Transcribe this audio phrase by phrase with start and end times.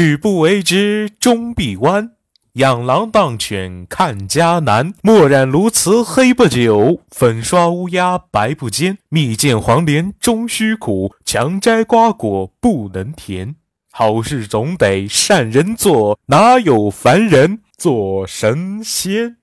[0.00, 2.12] 曲不为之终必弯。
[2.54, 8.96] 养狼当犬看家难，墨染鸬鹚黑不久，粉刷乌鸦白不尖。
[9.10, 13.56] 蜜饯黄连终须苦，强摘瓜果不能甜。
[13.92, 19.36] 好事总得善人做，哪有凡人做神仙？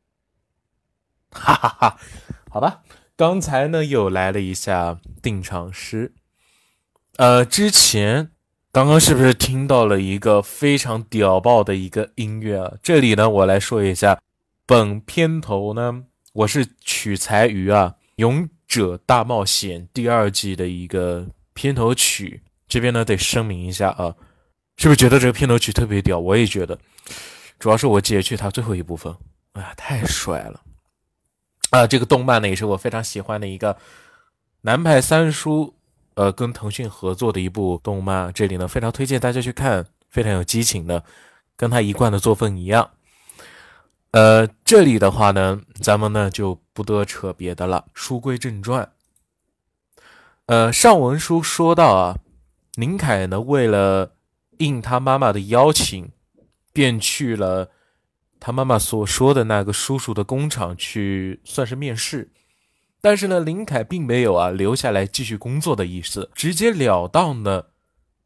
[1.30, 1.98] 哈哈哈，
[2.48, 2.80] 好吧，
[3.14, 6.14] 刚才呢又来了一下定场诗，
[7.18, 8.30] 呃，之前。
[8.78, 12.72] 刚刚是不是听到了一个非常屌爆的一个音乐啊？
[12.80, 14.20] 这里呢，我来说一下，
[14.66, 22.40] 本片头呢，我是取材于啊《勇者大冒险》第二季的一个片头曲。
[22.68, 24.14] 这边呢，得声明一下啊，
[24.76, 26.16] 是不是觉得这个片头曲特别屌？
[26.20, 26.78] 我也觉得，
[27.58, 29.12] 主要是我截去它最后一部分，
[29.54, 30.60] 哎呀，太帅了
[31.70, 31.84] 啊！
[31.84, 33.76] 这个动漫呢，也是我非常喜欢的一个
[34.60, 35.74] 南派三叔。
[36.18, 41.04] 呃，跟腾讯合作的一部动漫，这里呢非常推荐大家去看，非常有激情的，
[41.54, 42.90] 跟他一贯的作风一样。
[44.10, 48.90] 呃，这里的话呢，咱们呢就不得扯别的了，书归正传。
[50.46, 52.16] 呃，上文书说到啊，
[52.74, 54.16] 林凯呢为了
[54.56, 56.10] 应他妈妈的邀请，
[56.72, 57.70] 便去了
[58.40, 62.28] 他妈妈所说的那个叔叔的工厂去，算是面试。
[63.00, 67.70] 但是呢，林凯并没有啊留下来继续工作的意思，直截了当的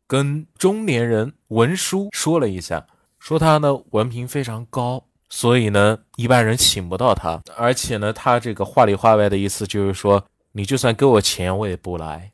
[0.06, 2.86] 跟中年人文书说了一下，
[3.18, 12.32] 说他呢文凭非常高，所以呢一般人请不到他，而且呢他这个话里话外的意思就是说，你就算给我钱我也不来。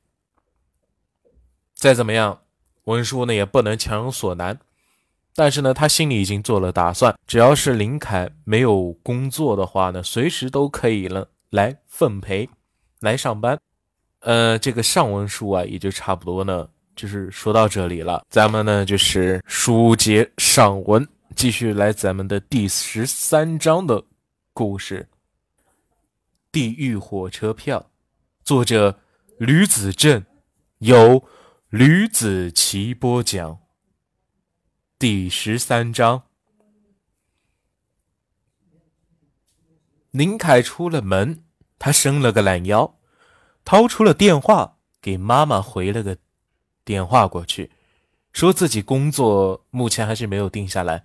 [1.75, 2.41] 再怎么样，
[2.85, 4.61] 文书呢也不能强人所难，
[5.35, 11.29] 但是呢他心里已经做了打算，只要是林凯没有工作的话呢，随时都可以了。
[11.51, 12.49] 来奉陪，
[13.01, 13.59] 来上班，
[14.21, 18.25] 呃，这个上文书啊，也就差不多呢，就是说到这里了。
[18.29, 24.05] 咱们呢，就是书接上文，继续来咱们的第十三章的
[24.53, 25.09] 故事，
[26.53, 27.81] 《地狱火车票》，
[28.45, 29.01] 作者
[29.39, 30.25] 吕子正，
[30.79, 31.25] 由
[31.71, 33.59] 吕子奇播讲。
[34.99, 36.28] 第十三章。
[40.19, 41.45] 林凯出了门，
[41.79, 42.99] 他伸了个懒腰，
[43.65, 46.19] 掏出了电话，给妈妈回了个
[46.85, 47.71] 电话过去，
[48.33, 51.05] 说自己工作目前还是没有定下来，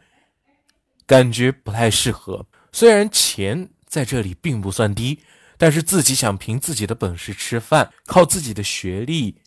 [1.06, 2.48] 感觉不太适合。
[2.72, 5.20] 虽然钱在这里并不算低，
[5.60, 9.38] 但是自己想凭自己的本事吃饭，靠自己的学历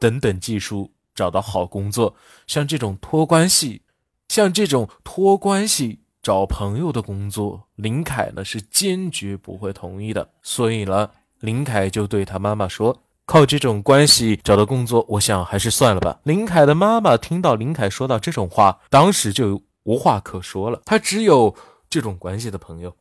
[0.00, 2.16] 等等技术找到好工作，
[2.48, 3.82] 像这种托关系，
[4.26, 6.01] 像这种托关系。
[6.22, 10.30] 找朋友的工作，林凯呢是坚决不会同意的。
[10.40, 11.10] 所以呢，
[11.40, 12.96] 林凯就对他妈妈说
[13.26, 20.80] ：“靠这种关系找到工作，我想还是算了吧。”林凯的妈妈听到林凯说到这种话，当时就无话可说了。
[20.84, 21.56] 他只有
[21.90, 22.94] 这种关系的朋友。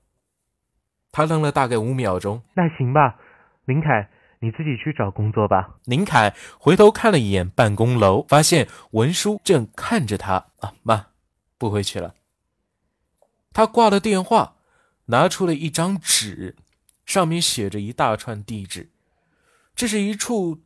[1.11, 3.15] 他愣了大概五秒钟，那行吧，
[3.65, 4.09] 林凯，
[4.39, 5.75] 你自己去找工作吧。
[5.85, 10.45] 林凯回头看了一眼办公楼，发现文书正看着他。
[10.61, 11.05] 啊妈，
[11.59, 12.15] 不回去了。
[13.53, 14.55] 他挂了电话，
[15.05, 16.55] 拿出了一张纸，
[17.05, 18.89] 上面写着一大串地址。
[19.75, 20.59] 这是一处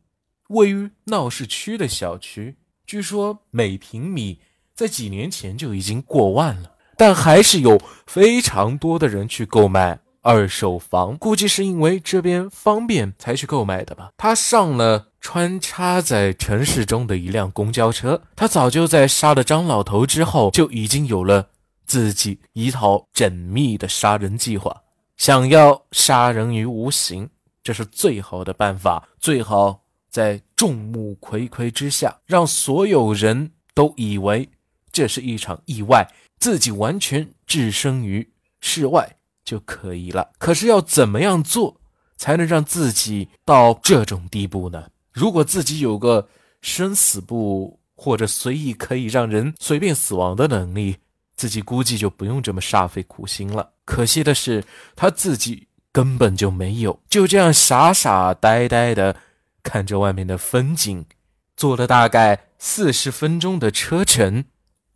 [0.48, 4.40] 位于闹市区的小区，据说每平米
[4.74, 11.16] 在几年前就已经过万了，但还是有非常多的人去购买二手房。
[11.18, 14.12] 估计是因为这边方便才去购买的吧。
[14.16, 21.48] 他上了穿插在城市中的一辆公交车，他早就在杀了张老头之后就已经有了。
[21.86, 24.82] 自己一套缜密的杀人计划，
[25.16, 27.28] 想要杀人于无形，
[27.62, 29.08] 这是最好的办法。
[29.18, 34.48] 最好在众目睽睽之下，让所有人都以为
[34.90, 36.06] 这是一场意外，
[36.38, 38.30] 自己完全置身于
[38.60, 40.30] 事外就可以了。
[40.38, 41.80] 可是要怎么样做
[42.16, 44.90] 才能让自己到这种地步呢？
[45.12, 46.28] 如果自己有个
[46.60, 50.96] 生死簿，或者随意可以让人随便死亡的能力。
[51.36, 53.70] 自己估计就不用这么煞费苦心了。
[53.84, 54.64] 可惜的是，
[54.96, 59.16] 他自己根本就没有，就这样傻傻呆呆的
[59.62, 61.04] 看着外面的风景。
[61.56, 64.44] 坐了大概四十分钟的车程，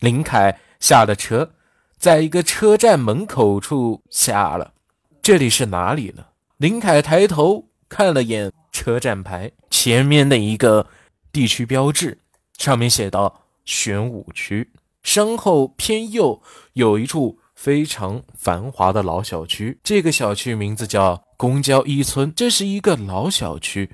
[0.00, 1.52] 林凯下了车，
[1.96, 4.74] 在一个车站门口处下了。
[5.22, 6.24] 这里是哪里呢？
[6.58, 10.86] 林凯抬头看了眼车站牌，前面的一个
[11.32, 12.18] 地区标志，
[12.58, 14.70] 上面写道：玄武区。
[15.02, 16.42] 身后偏右
[16.74, 22.32] 有一处非常繁华的老小区，这个小区名字叫公交一村。
[22.34, 23.90] 这是一个老小区，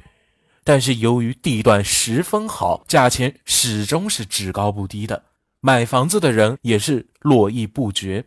[0.64, 5.24] 但是由于地段十分好，价钱始终是只高不低的。
[5.60, 8.24] 买房子的人也是络绎不绝。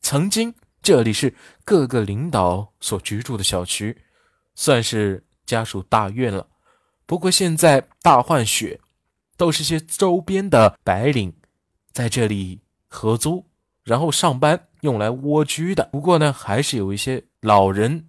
[0.00, 3.98] 曾经这里是各个领导所居住的小区，
[4.54, 6.46] 算是家属大院了。
[7.04, 8.80] 不过现在大换血，
[9.36, 11.34] 都是些周边的白领
[11.92, 13.44] 在这里合租，
[13.84, 15.88] 然后上班用来蜗居的。
[15.92, 18.06] 不过呢，还是有一些老人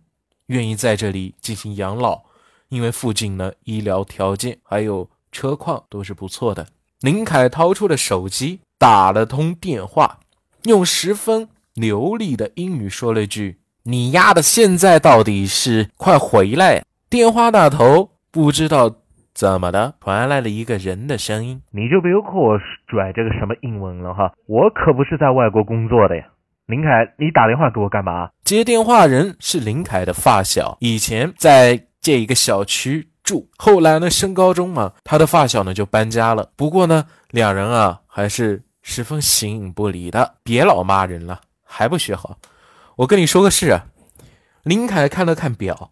[0.47, 2.21] 愿意在这里进行养老，
[2.69, 6.67] 因为附近呢医疗条件还有车况都是不错的。
[7.01, 10.19] 林凯掏出了手机，打了通电话，
[10.63, 18.95] 用十分流利的英语说了一句：“你丫的，现在到底是快回来！”电话那头不知道
[19.33, 22.57] 怎么的传来了一个人的声音：“你就别给我
[22.87, 26.23] 拽这个什么英文了哈，我可不是在外国工作的呀。”
[26.67, 28.29] 林凯，你打电话给我干嘛？
[28.43, 33.09] 接电话人是林凯的发小，以前在这一个小区。
[33.23, 36.51] 住，后来呢，升高中嘛，他的发小呢就搬家了。
[36.57, 40.35] 不过呢，两人啊还是十分形影不离的。
[40.43, 42.35] 别老骂人了，还不学好。
[42.97, 43.85] 我跟你说个事啊。
[44.63, 45.91] 林凯看了看表，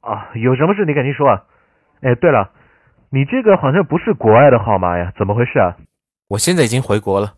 [0.00, 1.42] 啊，有什么事你赶紧说啊。
[2.02, 2.50] 哎，对了，
[3.10, 5.76] 你这个好像不是国外的号码呀，怎么回事啊？
[6.28, 7.32] 我现在已经回国了，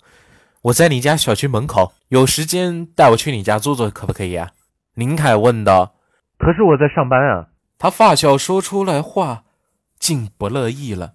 [0.63, 4.49] 我在你家小区门口，有时间带我去你家坐坐，可不可以啊？
[4.95, 5.95] 林凯问道。
[6.39, 7.47] 可是我在上班啊。
[7.79, 9.45] 他发小说出来话，
[9.99, 11.13] 竟不乐意了。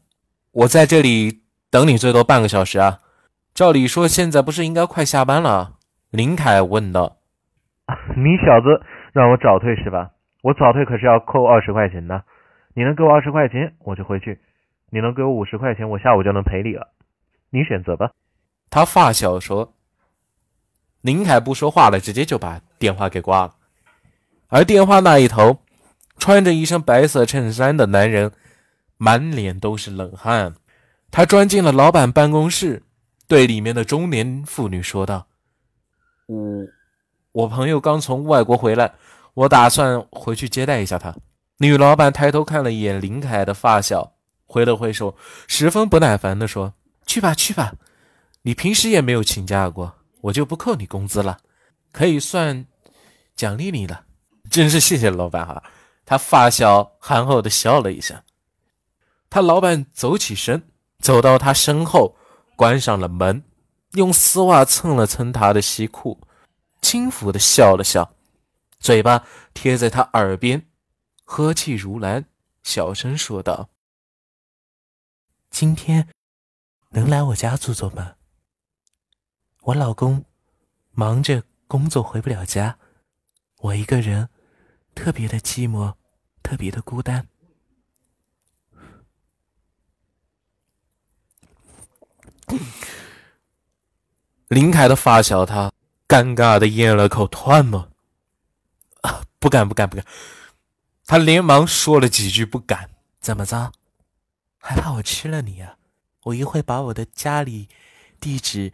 [0.51, 2.99] 我在这里等你最多半个小时啊！
[3.53, 5.73] 照理说现在不是应该快下班了？
[6.11, 7.17] 林凯问道。
[8.15, 8.81] 你小子
[9.11, 10.11] 让我早退是吧？
[10.41, 12.23] 我早退可是要扣二十块钱的。
[12.75, 14.37] 你能给我二十块钱，我就回去；
[14.91, 16.93] 你能给我五十块钱，我下午就能赔你了。
[17.49, 18.11] 你选择吧。
[18.69, 19.73] 他发小说。
[21.01, 23.55] 林凯不说话了，直接就把电话给挂了。
[24.49, 25.57] 而电话那一头。
[26.17, 28.31] 穿着一身白色衬衫的男人，
[28.95, 30.55] 满脸都是冷汗。
[31.11, 32.83] 他钻进了老板办公室，
[33.27, 35.27] 对里面的中年妇女说道
[36.27, 36.65] ：“我，
[37.33, 38.93] 我朋友刚从外国回来，
[39.33, 41.13] 我打算回去接待一下他。”
[41.57, 44.13] 女老板抬头看了一眼林凯的发小，
[44.45, 45.15] 挥了挥手，
[45.47, 46.73] 十分不耐烦地说
[47.07, 47.73] ：“去吧，去吧，
[48.41, 51.37] 你平时也没有请假过，我就不扣你工资了，
[51.91, 52.65] 可以算
[53.35, 54.03] 奖励你的。
[54.49, 55.63] 真是谢谢老板哈。”
[56.07, 58.23] 他发小憨厚的笑了一下，
[59.27, 60.61] 他老板走起身，
[60.99, 62.15] 走到他身后，
[62.55, 63.43] 关上了门，
[63.93, 66.21] 用丝袜蹭了蹭他的西裤，
[66.79, 68.13] 轻抚的笑了笑，
[68.79, 69.23] 嘴巴
[69.55, 70.67] 贴在他耳边，
[71.25, 72.25] 呵气如兰，
[72.63, 73.69] 小声说道
[75.51, 76.07] ：“今天
[76.91, 78.15] 能来我家坐坐吗？
[79.61, 80.23] 我老公
[80.91, 82.79] 忙着工作回不了家，
[83.57, 84.29] 我一个人。”
[84.95, 85.95] 特别的寂寞，
[86.41, 87.27] 特别的孤单。
[94.47, 95.69] 林凯的发小他
[96.07, 97.91] 尴尬的咽了口唾沫，
[99.37, 100.05] 不敢不敢不敢！
[101.05, 102.89] 他连忙说了几句不敢。
[103.19, 103.71] 怎么着？
[104.59, 105.75] 还怕我吃了你啊？
[106.23, 107.67] 我一会把我的家里
[108.19, 108.73] 地址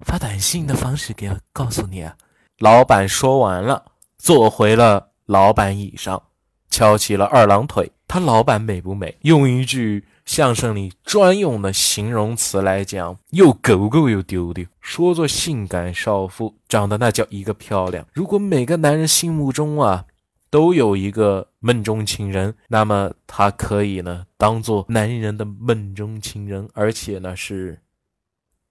[0.00, 2.16] 发短信的方式给告诉你啊！
[2.58, 5.10] 老板说完了，坐回了。
[5.26, 6.22] 老板椅上
[6.70, 9.18] 翘起了二郎腿，他老板美不美？
[9.20, 14.64] 用一句相声里专用的形容词来讲，又狗狗又丢丢。
[14.80, 18.06] 说做性感少妇，长得那叫一个漂亮。
[18.14, 20.06] 如果每个男人心目中啊
[20.50, 27.80] 都有一个梦中情人，那么他可以呢当做男人的梦中情人，而且呢是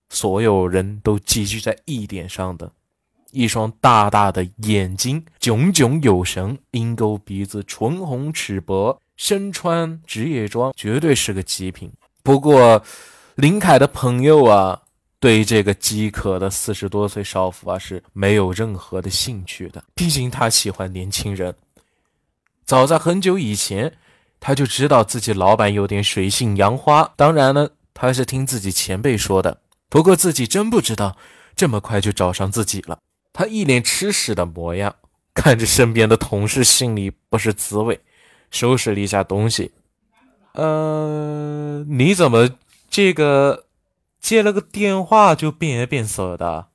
[0.10, 2.72] 所有人都集聚在一点上的。
[3.31, 11.91] 一双大大的眼睛，炯炯有神，鹰钩鼻子，唇红齿薄，身穿职业装，绝对是个极品。
[12.24, 12.81] 不过，
[13.36, 14.81] 林凯的朋友啊，
[15.19, 19.84] 对这个饥渴的四十多岁少妇啊是没有任何的兴趣的。
[19.93, 21.53] 毕竟他喜欢年轻人。
[22.68, 23.94] 早在很久以前，
[24.42, 27.14] 他就知道自己老板有点水性杨花。
[27.16, 29.62] 当然呢，他是听自己前辈说的。
[29.88, 31.16] 不过自己真不知道，
[31.56, 33.00] 这么快就找上自己了。
[33.32, 34.94] 他一脸吃屎的模样，
[35.34, 38.02] 看着身边的同事，心里不是滋味。
[38.52, 39.72] 收拾了一下东西，
[40.54, 42.50] 呃，你怎么
[42.90, 43.66] 这个
[44.22, 46.68] 接了个电话就变颜变色的？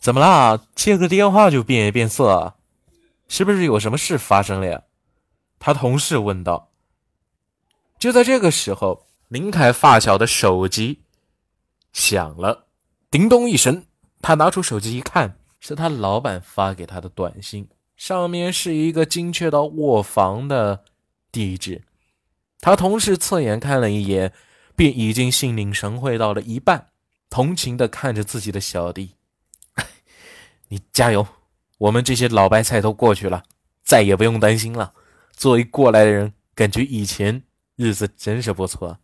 [0.00, 0.60] 怎么啦？
[0.74, 2.54] 接个电话就变颜变色，
[3.28, 4.82] 是不是有什么事发生了呀？
[5.58, 6.70] 他同事问道。
[7.98, 11.02] 就在这个时候，林凯发小的手机
[11.92, 12.66] 响了，
[13.10, 13.86] 叮咚一声。
[14.20, 20.84] 他拿出手机一看，是他老板发给他的短信，上面是一个精确到卧房的
[21.32, 21.84] 地址。
[22.60, 24.32] 他同事侧眼看了一眼，
[24.74, 26.90] 便已经心领神会到了一半。
[27.28, 29.14] 同情的看着自己的小弟
[30.68, 31.26] ：“你加油，
[31.78, 33.42] 我们这些老白菜都过去了，
[33.82, 34.92] 再也不用担心了。
[35.32, 37.42] 作为过来的人，感觉以前
[37.76, 38.98] 日子真是不错。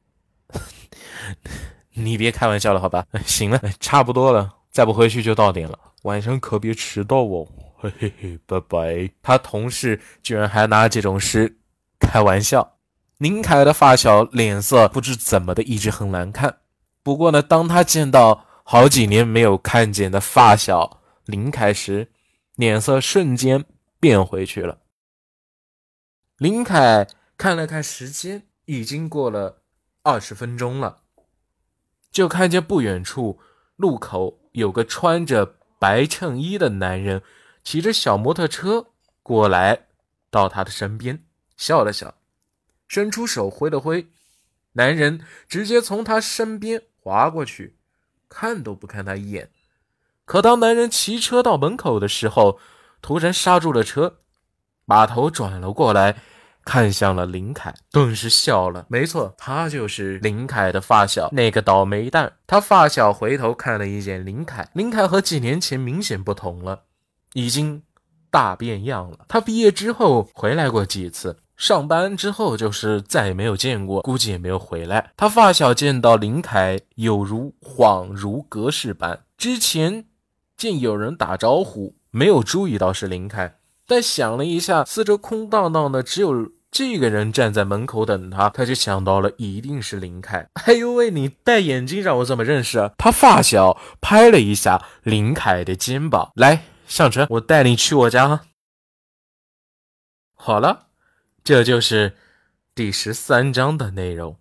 [1.95, 3.07] 你别开玩笑了，好吧？
[3.26, 7.47] 行了，差不多了，再不回去就到点了，晚上可别迟到哦。
[7.76, 9.11] 嘿嘿嘿，拜拜。
[9.21, 11.59] 他同事居然还拿这种事
[11.99, 12.76] 开玩笑。
[13.19, 16.59] 林凯的发小脸色不知怎么的一直很难看。
[17.02, 22.12] 不过呢，当他见到好几年没有看见的发小林凯时，
[22.54, 23.64] 脸色瞬间
[23.99, 24.80] 变回去了。
[26.37, 27.06] 林凯
[27.37, 29.62] 看了看时间，已经过了
[30.02, 31.02] 二十分钟了，
[32.11, 33.40] 就看见不远处
[33.76, 37.23] 路口有个穿着白衬衣的男人
[37.64, 38.88] 骑着小摩托车
[39.23, 39.87] 过来，
[40.30, 41.25] 到他的身边，
[41.56, 42.14] 笑了笑，
[42.88, 44.09] 伸出手挥了挥，
[44.73, 46.82] 男人直接从他身边。
[47.04, 47.76] 划过去，
[48.28, 49.50] 看都不看他一眼。
[50.25, 52.59] 可当男人骑车到门口的时候，
[53.00, 54.19] 突然刹住了车，
[54.87, 56.17] 把头转了过来，
[56.64, 58.87] 看向了林凯，顿时笑了。
[58.88, 62.35] 没错，他就是林凯的发小，那个倒霉蛋。
[62.47, 66.83] 他发小回头看了一眼林凯，林凯和几年前明显不同了，
[67.33, 67.83] 已经
[68.31, 69.26] 大变样了。
[69.29, 71.38] 他毕业之后回来过几次。
[71.55, 75.12] 上班之后就是再也没有见过，估计也没有回来。
[75.17, 79.21] 他发小见到林凯，有如恍如隔世般。
[79.37, 80.07] 之前
[80.56, 90.49] 见有人打招呼，没有注意到是林凯，但想了一下，四周空荡荡的，只有这个人站在门口等他，他就想到了一定是林凯。
[90.64, 92.90] 哎呦喂，你戴眼镜让我怎么认识？
[92.97, 98.42] 他发小拍了一下林凯的肩膀，来上车，我带你去我家。
[100.35, 100.88] 好了。
[101.44, 102.14] 这就是
[102.73, 104.38] 第十三章的内容。